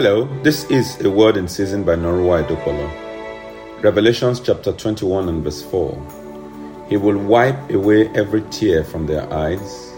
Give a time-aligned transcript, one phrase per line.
[0.00, 3.82] Hello, this is a word in season by Norua Edopolo.
[3.82, 6.86] Revelations chapter 21 and verse 4.
[6.88, 9.92] He will wipe away every tear from their eyes.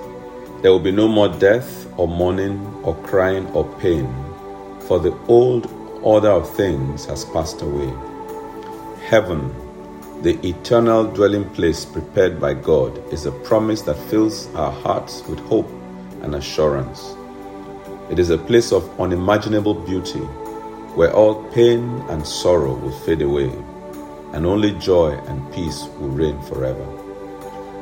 [0.62, 4.08] There will be no more death, or mourning, or crying, or pain,
[4.88, 5.70] for the old
[6.00, 7.92] order of things has passed away.
[9.04, 9.52] Heaven,
[10.22, 15.40] the eternal dwelling place prepared by God, is a promise that fills our hearts with
[15.40, 15.68] hope
[16.22, 17.16] and assurance.
[18.10, 20.18] It is a place of unimaginable beauty
[20.96, 23.52] where all pain and sorrow will fade away
[24.32, 26.84] and only joy and peace will reign forever.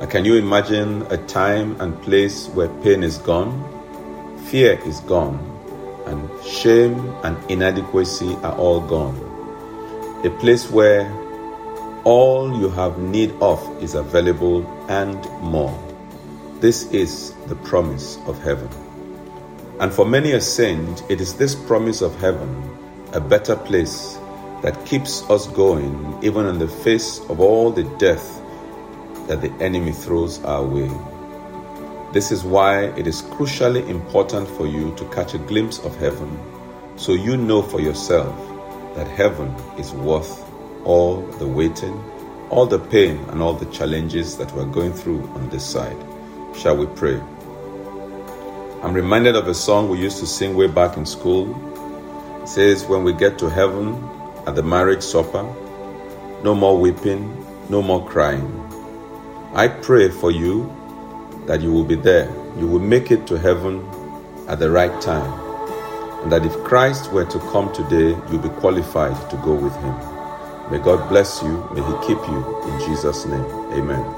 [0.01, 3.57] Now, can you imagine a time and place where pain is gone,
[4.47, 5.39] fear is gone,
[6.05, 9.17] and shame and inadequacy are all gone?
[10.25, 11.11] A place where
[12.05, 15.73] all you have need of is available and more.
[16.61, 18.69] This is the promise of heaven.
[19.81, 22.77] And for many a saint, it is this promise of heaven,
[23.13, 24.19] a better place,
[24.63, 28.43] that keeps us going even in the face of all the death
[29.29, 30.91] that the enemy throws our way.
[32.13, 36.41] This is why it is crucially important for you to catch a glimpse of heaven
[36.97, 38.35] so you know for yourself
[38.97, 39.49] that heaven
[39.79, 40.45] is worth
[40.85, 42.03] all the waiting,
[42.51, 45.97] all the pain, and all the challenges that we're going through on this side.
[46.57, 47.21] Shall we pray?
[48.81, 51.51] I'm reminded of a song we used to sing way back in school.
[52.43, 54.01] It says, When we get to heaven
[54.47, 55.43] at the marriage supper,
[56.45, 58.47] no more weeping, no more crying.
[59.53, 60.73] I pray for you
[61.47, 62.31] that you will be there.
[62.57, 63.85] You will make it to heaven
[64.47, 65.33] at the right time.
[66.23, 70.71] And that if Christ were to come today, you'll be qualified to go with him.
[70.71, 71.69] May God bless you.
[71.75, 72.63] May He keep you.
[72.69, 74.15] In Jesus' name, amen.